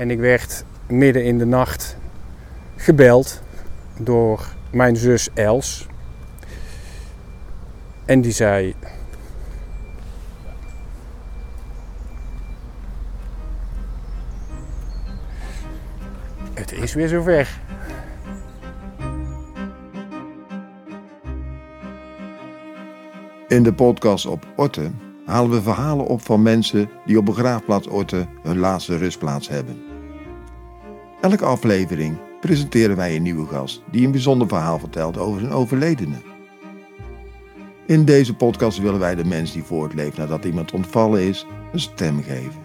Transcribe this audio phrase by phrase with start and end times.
[0.00, 1.96] En ik werd midden in de nacht
[2.76, 3.42] gebeld
[3.98, 5.86] door mijn zus Els.
[8.04, 8.74] En die zei:
[16.54, 17.60] Het is weer zover.
[23.48, 24.90] In de podcast op Orte
[25.24, 29.89] halen we verhalen op van mensen die op begraafplaats Orte hun laatste rustplaats hebben.
[31.20, 36.16] Elke aflevering presenteren wij een nieuwe gast die een bijzonder verhaal vertelt over een overledene.
[37.86, 42.22] In deze podcast willen wij de mens die voortleeft nadat iemand ontvallen is, een stem
[42.22, 42.60] geven.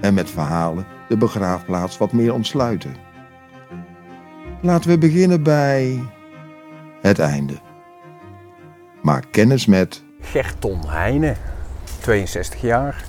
[0.00, 2.94] En met verhalen de begraafplaats wat meer ontsluiten.
[4.62, 6.04] Laten we beginnen bij
[7.00, 7.54] het einde.
[9.02, 11.36] Maak kennis met Gerton Heijnen,
[12.00, 13.04] 62 jaar.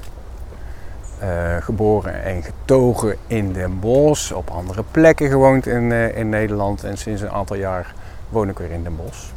[1.19, 6.83] Eh, geboren en getogen in Den Bosch, op andere plekken gewoond in, eh, in Nederland
[6.83, 7.93] en sinds een aantal jaar
[8.29, 9.29] woon ik weer in Den Bosch.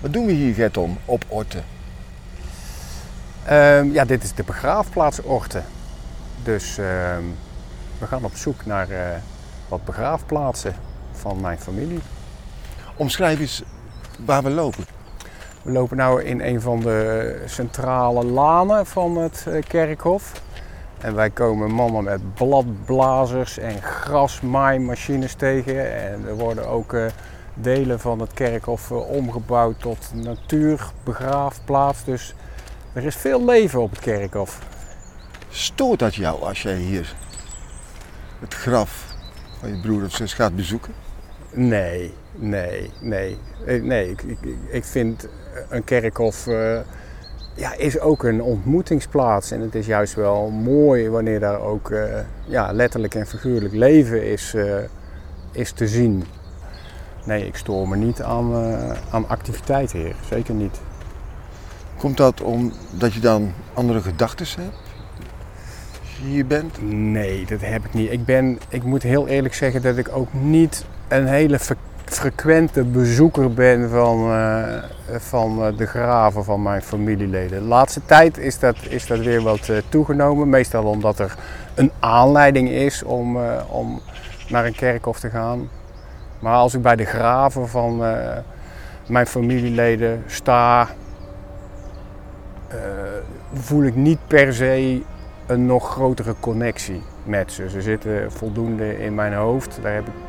[0.00, 1.58] Wat doen we hier, Gerton, op Orte?
[3.44, 5.62] Ehm, ja, dit is de begraafplaats Orte.
[6.42, 7.22] Dus ehm,
[7.98, 9.16] we gaan op zoek naar eh,
[9.68, 10.74] wat begraafplaatsen
[11.12, 12.00] van mijn familie.
[12.96, 13.62] Omschrijf eens
[14.24, 14.84] waar we lopen.
[15.62, 20.46] We lopen nu in een van de centrale lanen van het kerkhof.
[21.00, 26.02] En wij komen mannen met bladblazers en grasmaaimachines tegen.
[26.02, 27.06] En er worden ook eh,
[27.54, 32.04] delen van het kerkhof eh, omgebouwd tot natuurbegraafplaats.
[32.04, 32.34] Dus
[32.92, 34.58] er is veel leven op het kerkhof.
[35.48, 37.14] Stoort dat jou als jij hier
[38.40, 39.06] het graf
[39.60, 40.92] van je broer of zus gaat bezoeken?
[41.52, 43.38] Nee, nee, nee.
[43.66, 44.38] Eh, Nee, ik, ik,
[44.70, 45.28] ik vind
[45.68, 46.46] een kerkhof
[47.58, 49.50] ja, is ook een ontmoetingsplaats.
[49.50, 54.24] En het is juist wel mooi wanneer daar ook eh, ja, letterlijk en figuurlijk leven
[54.24, 54.76] is, eh,
[55.52, 56.24] is te zien.
[57.24, 60.14] Nee, ik stoor me niet aan, eh, aan activiteiten hier.
[60.28, 60.80] Zeker niet.
[61.96, 64.76] Komt dat omdat je dan andere gedachten hebt?
[66.00, 66.82] Als je hier bent?
[66.92, 68.12] Nee, dat heb ik niet.
[68.12, 71.76] Ik, ben, ik moet heel eerlijk zeggen dat ik ook niet een hele fre-
[72.18, 74.82] frequente bezoeker ben van, eh,
[75.18, 77.60] van eh, de graven van mijn familieleden.
[77.60, 80.48] De laatste tijd is dat, is dat weer wat eh, toegenomen.
[80.48, 81.34] Meestal omdat er
[81.74, 84.00] een aanleiding is om, om
[84.48, 85.68] naar een kerkhof te gaan.
[86.38, 88.02] Maar als ik bij de graven van
[89.06, 90.88] mijn familieleden sta,
[93.52, 95.02] voel ik niet per se
[95.46, 97.70] een nog grotere connectie met ze.
[97.70, 99.78] Ze zitten voldoende in mijn hoofd.
[99.82, 100.27] Daar heb ik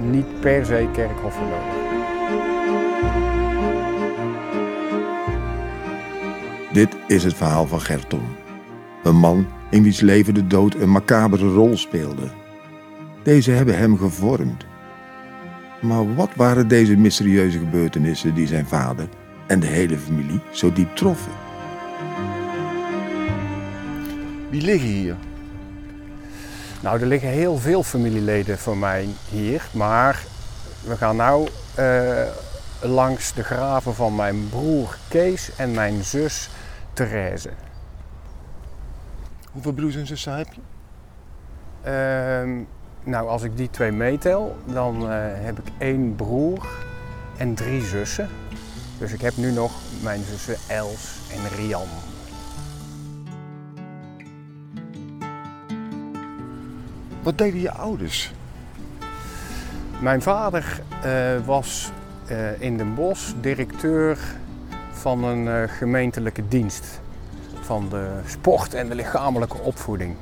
[0.00, 1.84] niet per se kerkhof voor nodig.
[6.72, 8.22] Dit is het verhaal van Gerton.
[9.02, 12.30] Een man in wiens leven de dood een macabere rol speelde.
[13.22, 14.66] Deze hebben hem gevormd.
[15.82, 19.08] Maar wat waren deze mysterieuze gebeurtenissen die zijn vader
[19.46, 21.32] en de hele familie zo diep troffen?
[24.50, 25.16] Wie liggen hier?
[26.86, 30.24] Nou, er liggen heel veel familieleden van mij hier, maar
[30.84, 31.48] we gaan nu
[32.80, 36.50] langs de graven van mijn broer Kees en mijn zus
[36.92, 37.50] Therese.
[39.52, 40.60] Hoeveel broers en zussen heb je?
[41.82, 42.62] Ehm,
[43.10, 46.66] nou, als ik die twee meetel, dan eh, heb ik één broer
[47.36, 48.28] en drie zussen.
[48.98, 51.88] Dus ik heb nu nog mijn zussen Els en Rian.
[57.26, 58.32] Wat deden je ouders?
[60.00, 61.12] Mijn vader eh,
[61.44, 61.92] was
[62.26, 64.18] eh, in Den Bosch directeur
[64.92, 67.00] van een eh, gemeentelijke dienst.
[67.60, 70.14] Van de sport en de lichamelijke opvoeding.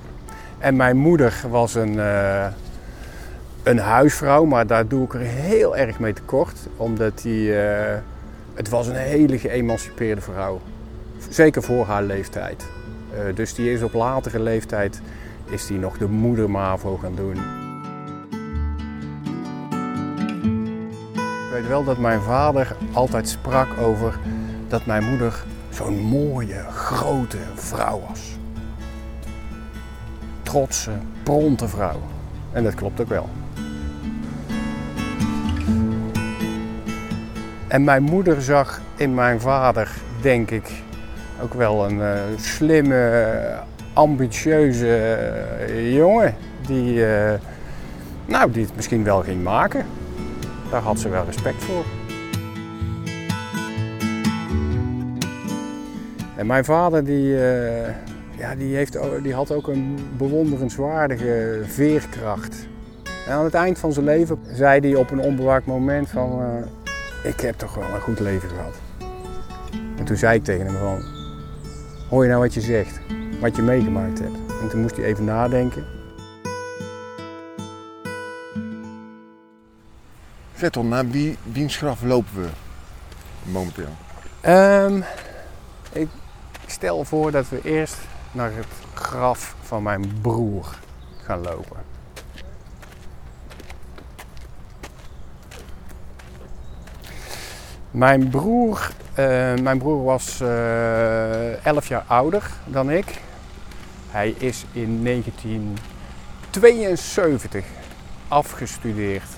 [0.59, 1.99] En mijn moeder was een,
[3.63, 6.59] een huisvrouw, maar daar doe ik er heel erg mee tekort.
[6.77, 7.51] Omdat die,
[8.55, 10.61] het was een hele geëmancipeerde vrouw.
[11.29, 12.67] Zeker voor haar leeftijd.
[13.35, 15.01] Dus die is op latere leeftijd
[15.45, 17.37] is die nog de moedermavo gaan doen.
[21.47, 24.19] Ik weet wel dat mijn vader altijd sprak over
[24.69, 28.21] dat mijn moeder zo'n mooie, grote vrouw was.
[30.43, 30.91] Trotse,
[31.23, 32.01] pronte vrouw.
[32.53, 33.29] En dat klopt ook wel.
[37.69, 39.91] En mijn moeder zag in mijn vader,
[40.21, 40.71] denk ik,
[41.43, 43.43] ook wel een eh, slimme,
[43.95, 44.97] ambitieuze
[45.67, 46.35] eh, jongen.
[46.67, 47.41] Die, eh,
[48.27, 49.87] nou, die het misschien wel ging maken.
[50.71, 51.85] Daar had ze wel respect voor.
[56.37, 57.95] En mijn vader die, eh,
[58.39, 62.67] ja, die, heeft, die had ook een bewonderenswaardige veerkracht.
[63.27, 66.43] En aan het eind van zijn leven zei hij op een onbewaakt moment van...
[67.23, 68.75] Ik heb toch wel een goed leven gehad.
[69.99, 71.03] En toen zei ik tegen hem van...
[72.09, 73.01] Hoor je nou wat je zegt?
[73.45, 74.37] Wat je meegemaakt hebt?
[74.63, 75.85] En toen moest hij even nadenken.
[80.53, 82.49] Vettel, naar wie, wiens graf lopen we
[83.51, 83.89] momenteel?
[84.47, 85.05] Um,
[85.93, 86.09] ik
[86.67, 87.97] stel voor dat we eerst
[88.33, 90.79] naar het graf van mijn broer
[91.23, 91.77] gaan lopen.
[97.91, 99.17] Mijn broer, uh,
[99.55, 103.23] mijn broer was uh, eh, 11 jaar ouder dan ik.
[104.15, 107.65] Hij is in 1972
[108.29, 109.29] afgestudeerd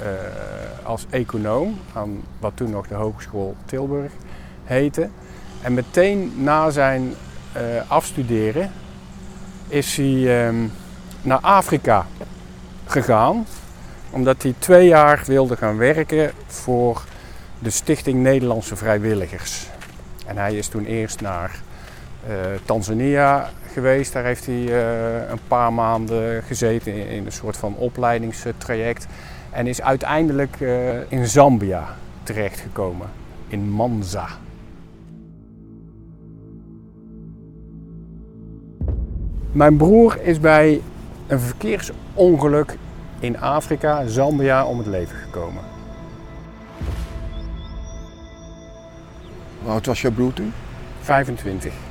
[0.00, 0.06] uh,
[0.82, 4.12] als econoom aan wat toen nog de Hogeschool Tilburg
[4.64, 5.08] heette.
[5.62, 7.14] En meteen na zijn
[7.86, 8.72] afstuderen
[9.68, 10.66] is hij ehm,
[11.22, 12.06] naar Afrika
[12.86, 13.46] gegaan,
[14.10, 17.04] omdat hij twee jaar wilde gaan werken voor
[17.58, 19.66] de Stichting Nederlandse Vrijwilligers.
[20.26, 21.60] En hij is toen eerst naar
[22.28, 22.34] uh,
[22.64, 24.12] Tanzania geweest.
[24.12, 29.06] Daar heeft hij uh, een paar maanden gezeten in, een soort van opleidingstraject.
[29.50, 33.08] En is uiteindelijk uh, in Zambia terechtgekomen,
[33.48, 34.28] in Manza.
[39.52, 40.82] Mijn broer is bij
[41.26, 42.76] een verkeersongeluk
[43.20, 45.62] in Afrika, Zambia, om het leven gekomen.
[49.62, 50.52] Hoe oud was jouw broer toen?
[51.00, 51.87] 25.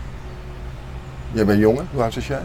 [1.37, 2.41] Jij bent jonger, hoe oud was jij?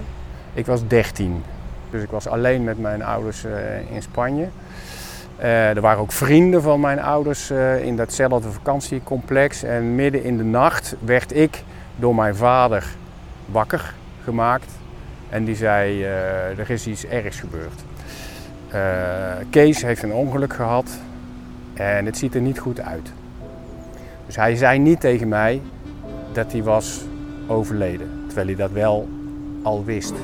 [0.55, 1.43] Ik was 13.
[1.91, 4.49] Dus ik was alleen met mijn ouders uh, in Spanje.
[5.41, 9.62] Uh, er waren ook vrienden van mijn ouders uh, in datzelfde vakantiecomplex.
[9.62, 11.62] En midden in de nacht werd ik
[11.97, 12.85] door mijn vader
[13.47, 13.94] wakker
[14.25, 14.71] gemaakt.
[15.29, 16.03] En die zei,
[16.59, 17.81] er is iets ergs gebeurd.
[19.50, 20.91] Kees heeft een ongeluk gehad
[21.75, 23.12] en het ziet er niet goed uit.
[24.27, 25.61] Dus hij zei niet tegen mij
[26.33, 27.00] dat hij was
[27.47, 29.08] overleden, terwijl hij dat wel
[29.62, 30.14] al wist.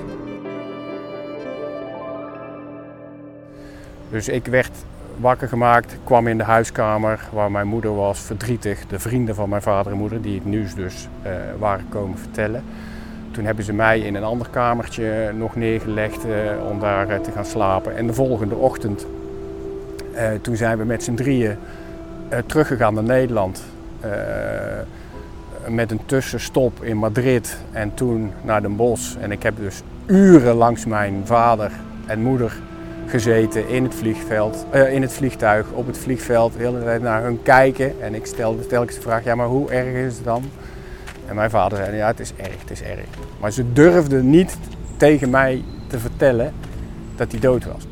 [4.10, 4.70] Dus ik werd
[5.16, 8.86] wakker gemaakt, kwam in de huiskamer waar mijn moeder was, verdrietig.
[8.86, 12.62] De vrienden van mijn vader en moeder, die het nieuws dus uh, waren komen vertellen.
[13.30, 16.32] Toen hebben ze mij in een ander kamertje nog neergelegd uh,
[16.70, 17.96] om daar uh, te gaan slapen.
[17.96, 19.06] En de volgende ochtend,
[20.40, 21.56] toen zijn we met z'n drieën
[22.46, 23.62] teruggegaan naar Nederland.
[25.68, 29.16] Met een tussenstop in Madrid en toen naar Den Bosch.
[29.16, 31.70] En ik heb dus uren langs mijn vader
[32.06, 32.52] en moeder
[33.06, 37.22] gezeten in het vliegveld, uh, in het vliegtuig, op het vliegveld, de hele tijd naar
[37.22, 38.02] hun kijken.
[38.02, 40.42] En ik stelde telkens de vraag, ja maar hoe erg is het dan?
[41.26, 43.04] En mijn vader zei, ja het is erg, het is erg.
[43.40, 44.58] Maar ze durfden niet
[44.96, 46.52] tegen mij te vertellen
[47.16, 47.86] dat hij dood was.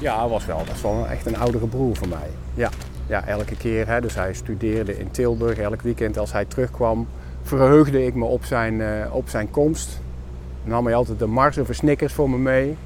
[0.00, 0.58] Ja, was wel.
[0.58, 2.28] Dat was wel echt een oudere broer van mij.
[2.54, 2.70] Ja,
[3.06, 3.86] ja elke keer.
[3.86, 5.58] Hè, dus hij studeerde in Tilburg.
[5.58, 7.08] Elk weekend als hij terugkwam,
[7.42, 10.00] verheugde ik me op zijn, uh, op zijn komst.
[10.62, 12.76] Dan nam hij altijd de Mars of Snickers voor me mee.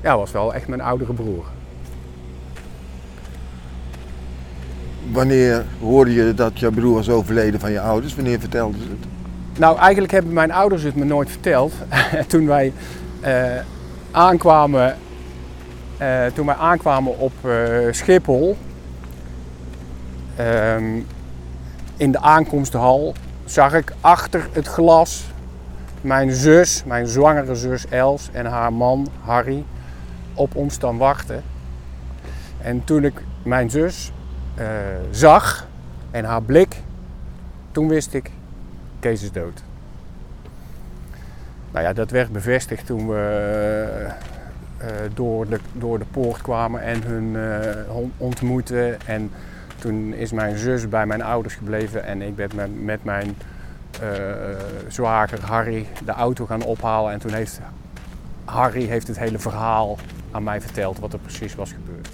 [0.00, 1.44] Ja, was wel echt mijn oudere broer.
[5.12, 8.14] Wanneer hoorde je dat je broer was overleden van je ouders?
[8.14, 9.08] Wanneer vertelden ze het?
[9.58, 11.72] Nou, eigenlijk hebben mijn ouders het me nooit verteld.
[12.26, 12.72] Toen wij
[13.24, 13.44] uh,
[14.10, 14.96] aankwamen
[16.04, 18.56] uh, toen wij aankwamen op uh, Schiphol,
[20.40, 21.06] um,
[21.96, 25.24] in de aankomsthal, zag ik achter het glas
[26.00, 29.64] mijn zus, mijn zwangere zus Els en haar man Harry
[30.34, 31.42] op ons dan wachten.
[32.58, 34.12] En toen ik mijn zus
[34.58, 34.66] uh,
[35.10, 35.66] zag
[36.10, 36.76] en haar blik,
[37.72, 38.30] toen wist ik,
[39.00, 39.62] Kees is dood.
[41.70, 44.10] Nou ja, dat werd bevestigd toen we
[45.14, 49.06] door, de, door de poort kwamen en hun uh, ontmoeten.
[49.06, 49.30] En
[49.78, 53.36] toen is mijn zus bij mijn ouders gebleven en ik ben met, met mijn
[54.02, 54.08] uh,
[54.88, 57.12] zwager Harry de auto gaan ophalen.
[57.12, 57.60] En toen heeft
[58.44, 59.98] Harry heeft het hele verhaal
[60.30, 62.08] aan mij verteld wat er precies was gebeurd.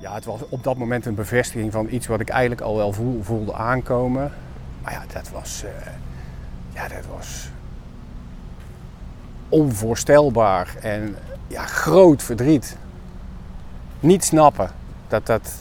[0.00, 2.92] Ja, het was op dat moment een bevestiging van iets wat ik eigenlijk al wel
[3.22, 4.32] voelde aankomen.
[4.82, 5.64] Maar ja, dat was,
[6.74, 7.50] ja, dat was
[9.48, 12.76] onvoorstelbaar en ja, groot verdriet.
[14.00, 14.70] Niet snappen
[15.08, 15.54] dat dat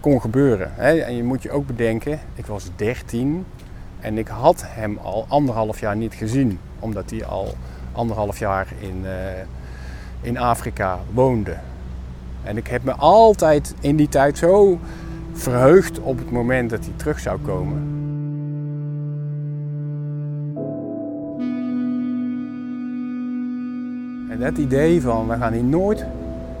[0.00, 0.76] kon gebeuren.
[0.78, 3.46] En je moet je ook bedenken, ik was 13
[4.00, 7.54] en ik had hem al anderhalf jaar niet gezien, omdat hij al
[7.92, 9.10] anderhalf jaar in, uh,
[10.20, 11.56] in Afrika woonde.
[12.42, 14.78] En ik heb me altijd in die tijd zo
[15.32, 17.97] verheugd op het moment dat hij terug zou komen.
[24.38, 26.04] En dat idee van we gaan hier nooit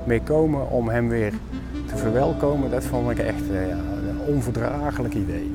[0.04, 1.32] meer komen om hem weer
[1.86, 3.76] te verwelkomen, dat vond ik echt ja,
[4.08, 5.50] een onverdraaglijk idee.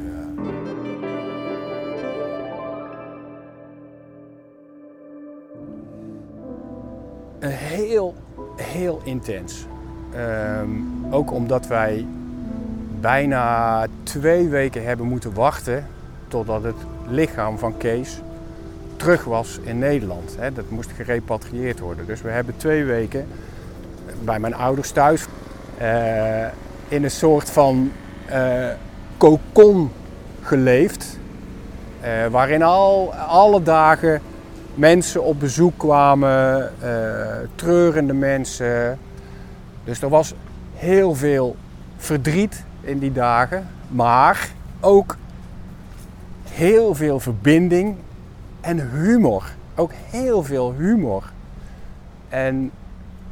[7.39, 8.13] Heel,
[8.56, 9.65] heel intens.
[10.62, 12.06] Um, ook omdat wij
[13.00, 15.88] bijna twee weken hebben moeten wachten
[16.27, 16.75] totdat het
[17.08, 18.22] lichaam van Kees
[19.03, 20.38] terug was in Nederland.
[20.53, 22.05] Dat moest gerepatrieerd worden.
[22.05, 23.27] Dus we hebben twee weken
[24.24, 25.25] bij mijn ouders thuis
[25.81, 26.45] uh,
[26.88, 27.91] in een soort van
[28.29, 28.67] uh,
[29.17, 29.91] cocon
[30.41, 31.19] geleefd.
[32.03, 34.22] Uh, waarin al, alle dagen
[34.74, 36.72] mensen op bezoek kwamen,
[37.55, 39.00] treurende mensen.
[39.83, 40.33] Dus er was
[40.74, 41.55] heel veel
[41.98, 45.17] verdriet in die dagen, maar ook
[46.43, 47.95] heel veel verbinding
[48.63, 49.43] en humor.
[49.75, 51.32] Ook heel veel humor.
[52.29, 52.72] En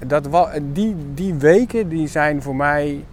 [0.05, 0.27] dat,
[0.61, 3.05] die, die weken die zijn voor mij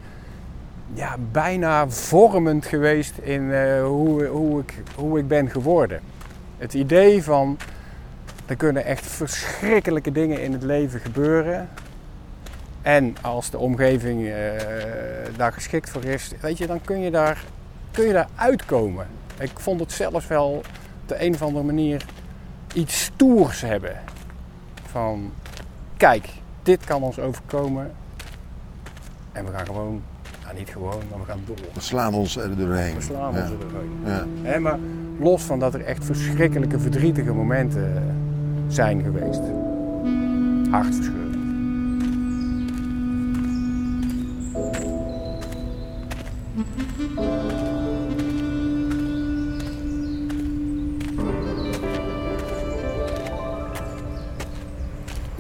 [0.93, 6.01] ja, bijna vormend geweest in uh, hoe, hoe, ik, hoe ik ben geworden.
[6.59, 7.59] Het idee van
[8.47, 11.69] er kunnen echt verschrikkelijke dingen in het leven gebeuren.
[12.83, 14.33] En als de omgeving uh,
[15.37, 17.45] daar geschikt voor is, weet je, dan kun je daar,
[17.91, 19.07] kun je daar uitkomen.
[19.39, 20.63] Ik vond het zelfs wel
[21.09, 22.05] de een of andere manier
[22.75, 23.97] iets stoers hebben.
[24.91, 25.33] Van
[25.97, 26.29] kijk,
[26.62, 27.93] dit kan ons overkomen.
[29.33, 30.03] En we gaan gewoon,
[30.45, 31.57] nou niet gewoon, maar we gaan door.
[31.73, 32.95] We slaan ons er doorheen.
[32.95, 34.29] We slaan ons er doorheen.
[34.43, 34.59] Ja.
[34.59, 34.79] maar
[35.19, 38.17] los van dat er echt verschrikkelijke, verdrietige momenten
[38.69, 39.43] zijn geweest.
[40.71, 41.29] Hartverscheurend.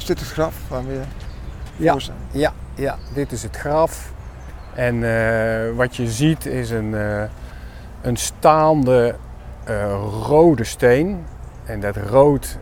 [0.08, 1.00] Dit het graf waar we
[1.76, 1.96] ja,
[2.30, 4.12] Ja, ja, dit is het graf.
[4.74, 7.22] En uh, wat je ziet is een, uh,
[8.00, 9.14] een staande
[9.68, 9.92] uh,
[10.26, 11.24] rode steen.
[11.64, 12.58] En dat rood,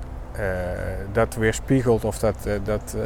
[1.13, 2.97] dat weerspiegelt of dat, dat,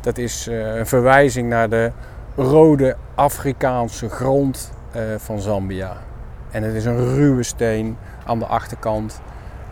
[0.00, 1.92] dat is een verwijzing naar de
[2.36, 4.72] rode Afrikaanse grond
[5.16, 5.96] van Zambia.
[6.50, 7.96] En het is een ruwe steen
[8.26, 9.20] aan de achterkant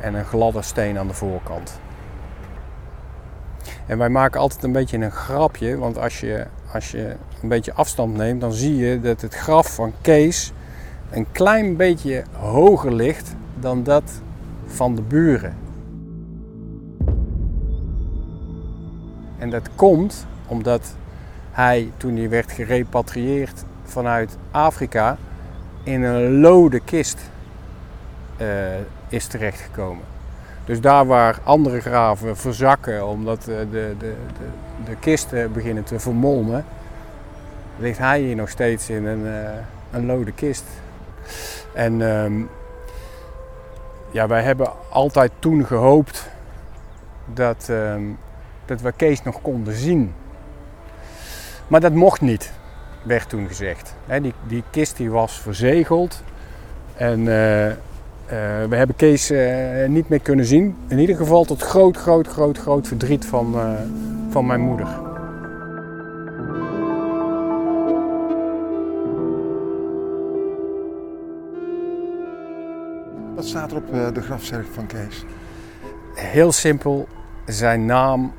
[0.00, 1.80] en een gladde steen aan de voorkant.
[3.86, 7.72] En wij maken altijd een beetje een grapje, want als je, als je een beetje
[7.72, 10.52] afstand neemt, dan zie je dat het graf van Kees
[11.10, 14.20] een klein beetje hoger ligt dan dat
[14.66, 15.56] van de buren.
[19.38, 20.94] En dat komt omdat
[21.50, 25.16] hij, toen hij werd gerepatrieerd vanuit Afrika,
[25.82, 27.30] in een lode kist
[28.40, 28.46] uh,
[29.08, 30.15] is terechtgekomen.
[30.66, 34.14] Dus daar waar andere graven verzakken omdat de, de, de,
[34.84, 36.64] de kisten beginnen te vermolmen,
[37.78, 39.48] ligt hij hier nog steeds in een, uh,
[39.90, 40.64] een lode kist.
[41.74, 42.48] En um,
[44.10, 46.28] ja, wij hebben altijd toen gehoopt
[47.34, 48.18] dat, um,
[48.64, 50.14] dat we Kees nog konden zien.
[51.68, 52.52] Maar dat mocht niet,
[53.02, 53.94] werd toen gezegd.
[54.22, 56.22] die, die kist die was verzegeld
[56.96, 57.72] en uh,
[58.68, 60.76] we hebben Kees uh, niet meer kunnen zien.
[60.88, 63.70] In ieder geval tot groot, groot, groot, groot verdriet van, uh,
[64.30, 64.86] van mijn moeder.
[73.34, 75.24] Wat staat er op de grafzerk van Kees?
[76.14, 77.08] Heel simpel,
[77.44, 78.32] zijn naam,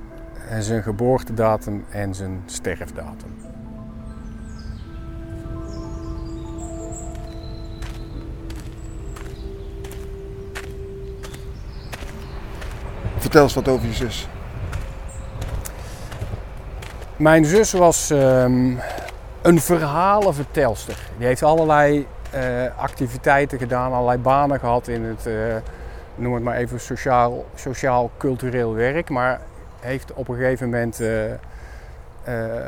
[0.60, 3.47] zijn geboortedatum en zijn sterfdatum.
[13.38, 14.28] Vertel eens wat over je zus.
[17.16, 18.80] Mijn zus was um,
[19.42, 20.98] een verhalenvertelster.
[21.18, 25.56] Die heeft allerlei uh, activiteiten gedaan, allerlei banen gehad in het, uh,
[26.16, 29.10] noem het maar even, sociaal, sociaal-cultureel werk.
[29.10, 29.40] Maar
[29.80, 31.34] heeft op een gegeven moment uh,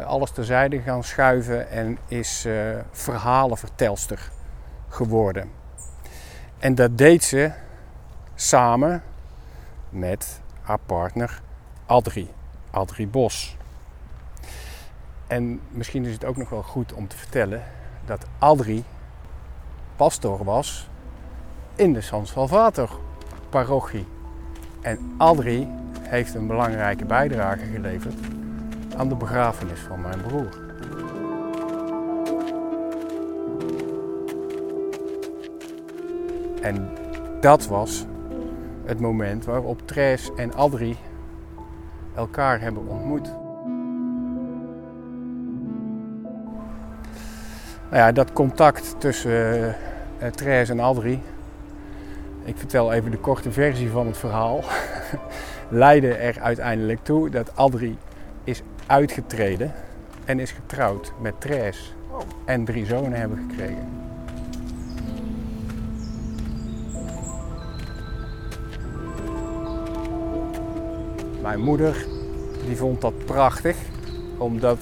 [0.05, 2.47] alles terzijde gaan schuiven en is
[2.91, 4.29] verhalenvertelster
[4.89, 5.51] geworden.
[6.59, 7.51] En dat deed ze
[8.35, 9.03] samen
[9.89, 11.41] met haar partner
[11.85, 12.29] Adrie,
[12.71, 13.57] Adrie Bos.
[15.27, 17.63] En misschien is het ook nog wel goed om te vertellen
[18.05, 18.83] dat Adrie
[19.95, 20.89] pastor was
[21.75, 22.99] in de San Salvator
[23.49, 24.05] parochie.
[24.81, 25.67] En Adrie
[26.01, 28.19] heeft een belangrijke bijdrage geleverd
[28.97, 30.57] aan de begrafenis van mijn broer.
[36.61, 36.93] En
[37.41, 38.05] dat was
[38.89, 40.97] het moment waarop Tres en Adrie
[42.15, 43.31] elkaar hebben ontmoet.
[47.89, 49.75] Nou ja, dat contact tussen
[50.21, 51.21] uh, Tres en Adrie,
[52.43, 54.63] ik vertel even de korte versie van het verhaal,
[55.69, 57.97] leidde er uiteindelijk toe dat Adrie
[58.43, 59.73] is uitgetreden
[60.25, 61.95] en is getrouwd met Tres
[62.45, 63.98] en drie zonen hebben gekregen.
[71.49, 72.05] Mijn moeder
[72.65, 73.75] die vond dat prachtig,
[74.37, 74.79] omdat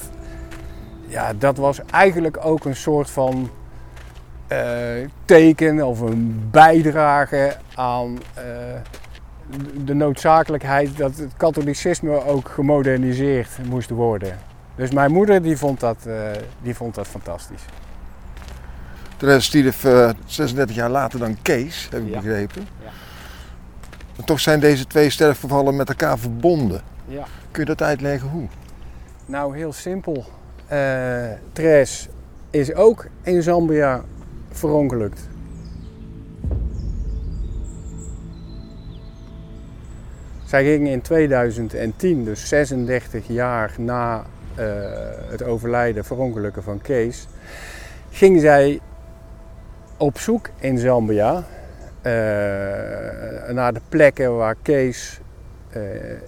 [1.08, 3.50] ja, dat was eigenlijk ook een soort van
[4.52, 4.60] uh,
[5.26, 8.44] teken of een bijdrage aan uh,
[9.86, 14.38] de noodzakelijkheid dat het katholicisme ook gemoderniseerd moest worden.
[14.76, 16.22] Dus mijn moeder die vond dat, uh,
[16.62, 17.66] die vond dat fantastisch.
[19.18, 22.16] Therese stierf uh, 36 jaar later dan Kees, heb ik ja.
[22.16, 22.68] begrepen.
[22.84, 22.90] Ja.
[24.26, 26.82] Toch zijn deze twee sterfgevallen met elkaar verbonden.
[27.06, 27.24] Ja.
[27.52, 28.48] Kun je dat uitleggen hoe?
[29.26, 30.26] Nou, heel simpel.
[30.72, 32.08] Uh, Therese
[32.50, 34.04] is ook in Zambia
[34.52, 35.28] verongelukt.
[40.46, 44.26] Zij ging in 2010, dus 36 jaar na
[44.60, 44.66] uh,
[45.30, 47.28] het overlijden, verongelukken van Kees,
[48.10, 48.80] ging zij
[49.98, 51.44] op zoek in Zambia
[53.54, 55.20] naar de plekken waar Kees
[55.76, 55.82] uh,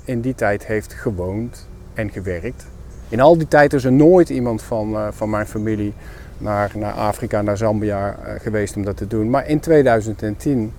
[0.04, 2.66] in die tijd heeft gewoond en gewerkt.
[3.10, 5.94] In al die tijd is er nooit iemand van, van mijn familie
[6.38, 9.30] naar, naar Afrika, naar Zambia geweest om dat te doen.
[9.30, 10.74] Maar in 2010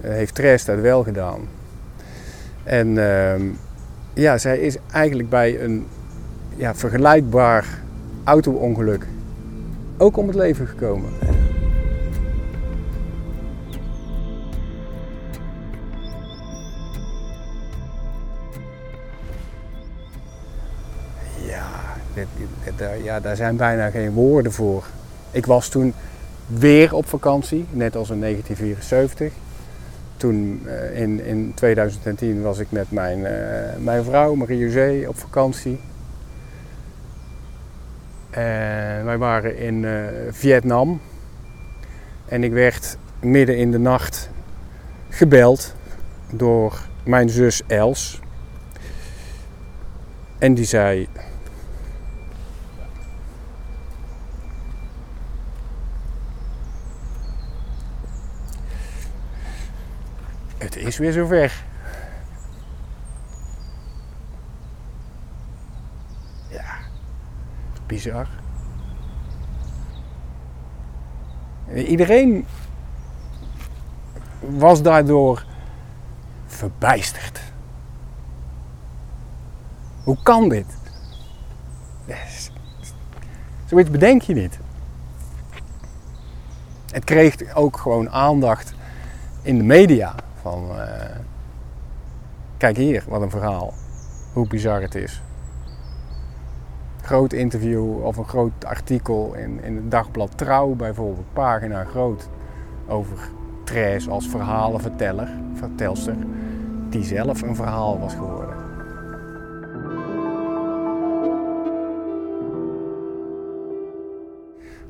[0.00, 1.40] heeft Tres dat wel gedaan.
[2.64, 3.42] En ehm,
[4.14, 5.86] ja, zij is eigenlijk bij een
[6.56, 7.66] ja, vergelijkbaar
[8.24, 9.06] auto-ongeluk
[9.98, 11.10] ook om het leven gekomen.
[23.02, 24.84] Ja, daar zijn bijna geen woorden voor.
[25.30, 25.94] Ik was toen
[26.46, 29.32] weer op vakantie, net als in 1974
[30.16, 33.28] toen uh, in, in 2010 was ik met mijn, uh,
[33.78, 35.80] mijn vrouw Marie-José op vakantie.
[38.30, 39.86] En wij waren in
[40.30, 41.00] Vietnam.
[42.24, 44.30] En ik werd midden in de nacht
[45.08, 45.74] gebeld
[46.30, 48.20] door mijn zus Els.
[50.38, 51.08] En die zei:
[60.62, 61.64] Het is weer zover.
[66.48, 66.74] Ja,
[67.86, 68.28] bizar.
[71.74, 72.46] Iedereen
[74.40, 75.44] was daardoor
[76.46, 77.40] verbijsterd.
[80.04, 80.76] Hoe kan dit?
[83.64, 84.58] Zoiets bedenk je niet.
[86.92, 88.74] Het kreeg ook gewoon aandacht
[89.42, 90.14] in de media.
[90.42, 90.86] Van, uh,
[92.56, 93.72] kijk hier, wat een verhaal.
[94.32, 95.22] Hoe bizar het is.
[97.02, 102.28] Groot interview of een groot artikel in, in het dagblad Trouw bijvoorbeeld, pagina groot,
[102.88, 103.18] over
[103.64, 106.16] Tres als verhalenverteller, vertelster,
[106.88, 108.56] die zelf een verhaal was geworden.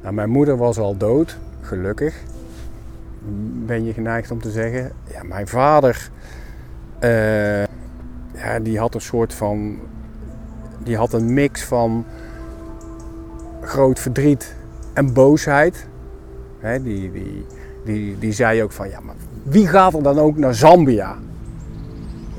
[0.02, 2.22] Nou, mijn moeder was al dood, gelukkig
[3.66, 4.92] ben je geneigd om te zeggen.
[5.10, 6.10] Ja, mijn vader,
[7.00, 7.64] uh,
[8.34, 9.78] ja, die had een soort van,
[10.78, 12.04] die had een mix van
[13.60, 14.54] groot verdriet
[14.92, 15.86] en boosheid.
[16.58, 17.46] He, die, die,
[17.84, 21.16] die, die zei ook van, ja, maar wie gaat er dan ook naar Zambia?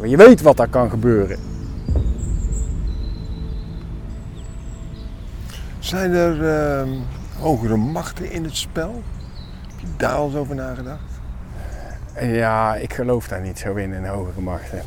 [0.02, 1.38] Je weet wat daar kan gebeuren.
[5.80, 6.92] Zijn er uh,
[7.40, 9.04] hogere machten in het spel?
[9.98, 11.22] Daar al over nagedacht?
[12.22, 14.82] Ja, ik geloof daar niet zo in, in hogere machten.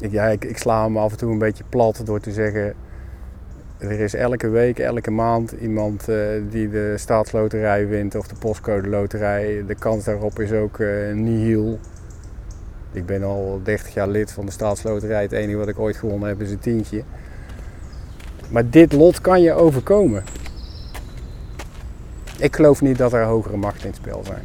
[0.00, 2.74] Ik, ja, ik, sla me af en toe een beetje plat door te zeggen...
[3.78, 6.16] Er is elke week, elke maand iemand uh,
[6.50, 9.64] die de staatsloterij wint of de postcode loterij.
[9.66, 11.78] De kans daarop is ook uh, nihil.
[12.92, 15.22] Ik ben al 30 jaar lid van de staatsloterij.
[15.22, 17.02] Het enige wat ik ooit gewonnen heb is een tientje.
[18.48, 20.24] Maar dit lot kan je overkomen.
[22.38, 24.44] Ik geloof niet dat er hogere machten in het spel zijn.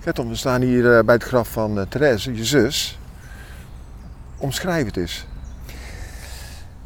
[0.00, 2.98] Gerton, we staan hier eh, bij het graf van uh, Therese, je zus.
[4.36, 5.26] Omschrijf het eens.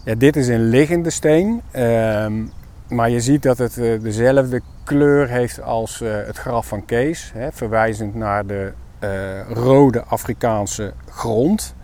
[0.05, 1.63] Ja, dit is een liggende steen.
[1.71, 2.43] Ehm,
[2.89, 7.31] maar je ziet dat het eh, dezelfde kleur heeft als eh, het graf van Kees.
[7.35, 11.75] Hè, verwijzend naar de eh, rode Afrikaanse grond.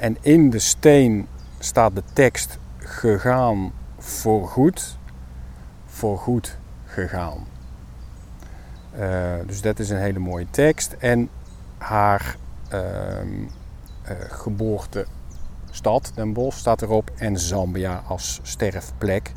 [0.00, 1.26] en in de steen
[1.58, 4.98] staat de tekst gegaan voor goed,
[5.86, 7.46] voor goed gegaan.
[9.46, 10.92] dus dat is een hele mooie tekst.
[10.92, 11.28] En
[11.78, 12.36] haar
[12.68, 13.44] ehm,
[14.28, 15.06] geboorte
[15.70, 17.10] stad, Den Bosch, staat erop.
[17.16, 19.32] En Zambia als sterfplek.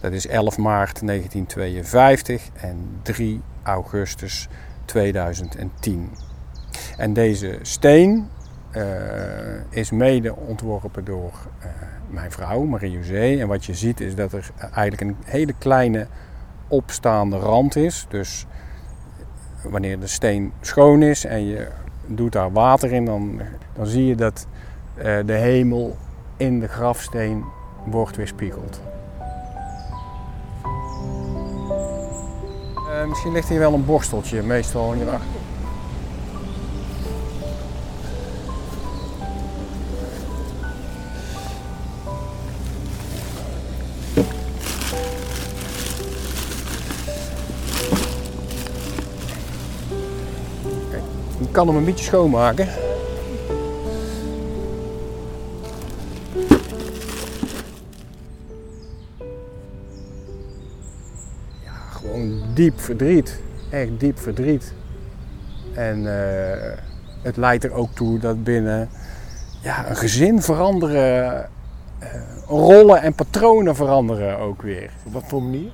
[0.00, 4.48] Dat is 11 maart 1952 en 3 augustus
[4.84, 6.10] 2010.
[6.96, 8.28] En deze steen
[9.70, 11.66] is mede ontworpen door uh,
[12.06, 13.40] mijn vrouw, Marie-José.
[13.40, 16.06] En wat je ziet is dat er eigenlijk een hele kleine
[16.68, 18.06] opstaande rand is.
[18.08, 18.46] Dus
[19.62, 21.68] wanneer de steen schoon is en je
[22.06, 23.40] doet daar water in, dan,
[23.72, 24.46] dan zie je dat
[24.96, 25.96] uh, de hemel
[26.36, 27.44] in de grafsteen
[27.84, 28.80] wordt weerspiegeld.
[33.08, 35.40] Misschien ligt hier wel een borsteltje, meestal hierachter.
[51.54, 52.68] Kan hem een beetje schoonmaken.
[62.54, 63.40] diep verdriet.
[63.70, 64.72] Echt diep verdriet.
[65.72, 66.12] En uh,
[67.22, 68.88] het leidt er ook toe dat binnen
[69.60, 71.48] ja, een gezin veranderen,
[72.02, 72.08] uh,
[72.46, 74.90] rollen en patronen veranderen ook weer.
[75.06, 75.70] Op wat voor manier?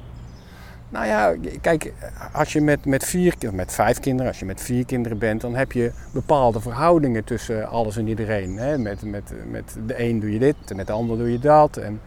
[0.90, 1.92] Nou ja, kijk,
[2.33, 5.55] als je met, met, vier, met vijf kinderen, als je met vier kinderen bent, dan
[5.55, 8.57] heb je bepaalde verhoudingen tussen alles en iedereen.
[8.57, 8.79] Hè?
[8.79, 11.76] Met, met, met de een doe je dit, met de ander doe je dat.
[11.76, 12.00] En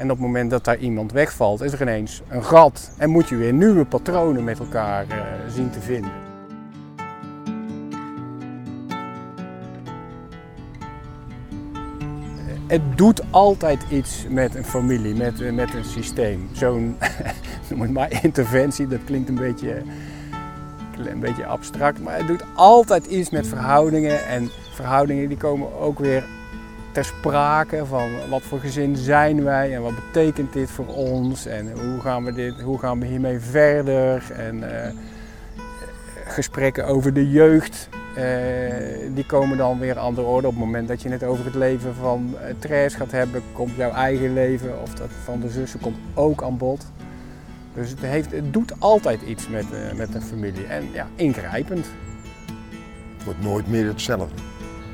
[0.00, 3.28] en op het moment dat daar iemand wegvalt, is er ineens een gat en moet
[3.28, 5.14] je weer nieuwe patronen met elkaar uh,
[5.48, 6.29] zien te vinden.
[12.70, 16.48] Het doet altijd iets met een familie, met, eh, met een systeem.
[16.52, 16.96] Zo'n,
[17.68, 19.82] noem het maar interventie, dat klinkt een beetje,
[21.06, 24.26] een beetje abstract, maar het doet altijd iets met verhoudingen.
[24.26, 26.24] En verhoudingen die komen ook weer
[26.92, 31.72] ter sprake van wat voor gezin zijn wij en wat betekent dit voor ons en
[31.80, 34.32] hoe gaan we, dit, hoe gaan we hiermee verder.
[34.36, 34.66] En uh,
[36.26, 37.88] gesprekken over de jeugd,
[39.14, 40.46] die komen dan weer aan de orde.
[40.46, 43.76] Op het moment dat je het over het leven van uh, Therese gaat hebben, komt
[43.76, 46.86] jouw eigen leven of dat van de zussen komt ook aan bod.
[47.74, 51.86] Dus het, heeft, het doet altijd iets met, met een familie en ja, ingrijpend.
[53.16, 54.42] Het wordt nooit meer hetzelfde.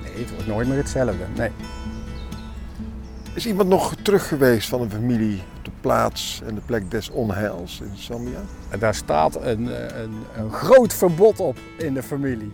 [0.03, 1.25] Nee, het wordt nooit meer hetzelfde.
[1.37, 1.51] Nee.
[3.37, 7.11] Is iemand nog terug geweest van een familie op de plaats en de plek des
[7.11, 8.41] onheils in Zambia?
[8.79, 12.51] Daar staat een, eh, een, een groot verbod op in de familie.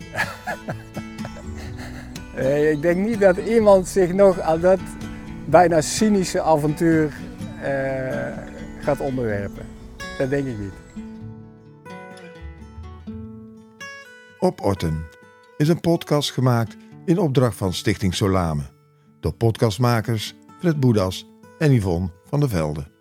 [2.71, 4.79] ik denk niet dat iemand zich nog aan dat
[5.45, 7.13] bijna cynische avontuur
[7.63, 8.27] uh,
[8.79, 9.65] gaat onderwerpen.
[10.17, 10.73] Dat denk ik niet.
[14.39, 15.05] Op Orten
[15.57, 18.63] is een podcast gemaakt in opdracht van Stichting Solame
[19.19, 21.25] door podcastmakers Fred Boedas
[21.59, 22.92] en Yvonne van der Velde.